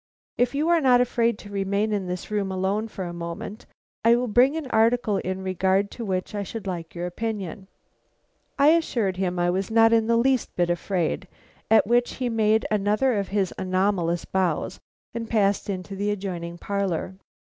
If 0.35 0.55
you 0.55 0.67
are 0.69 0.81
not 0.81 0.99
afraid 0.99 1.37
to 1.37 1.51
remain 1.51 1.93
in 1.93 2.07
this 2.07 2.31
room 2.31 2.51
alone 2.51 2.87
for 2.87 3.03
a 3.05 3.13
moment, 3.13 3.67
I 4.03 4.15
will 4.15 4.27
bring 4.27 4.57
an 4.57 4.65
article 4.71 5.17
in 5.17 5.43
regard 5.43 5.91
to 5.91 6.03
which 6.03 6.33
I 6.33 6.41
should 6.41 6.65
like 6.65 6.95
your 6.95 7.05
opinion." 7.05 7.67
I 8.57 8.69
assured 8.69 9.17
him 9.17 9.37
I 9.37 9.51
was 9.51 9.69
not 9.69 9.93
in 9.93 10.07
the 10.07 10.17
least 10.17 10.55
bit 10.55 10.71
afraid, 10.71 11.27
at 11.69 11.85
which 11.85 12.15
he 12.15 12.29
made 12.29 12.63
me 12.63 12.77
another 12.79 13.13
of 13.13 13.27
his 13.27 13.53
anomalous 13.59 14.25
bows 14.25 14.79
and 15.13 15.29
passed 15.29 15.69
into 15.69 15.95
the 15.95 16.09
adjoining 16.09 16.57
parlor. 16.57 17.17